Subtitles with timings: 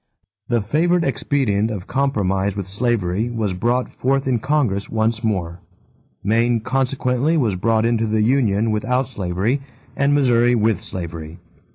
[0.47, 5.59] The favorite expedient of compromise with slavery was brought forth in Congress once more.
[6.23, 9.61] Maine consequently was brought into the union without slavery
[9.95, 11.37] and Missouri with slavery.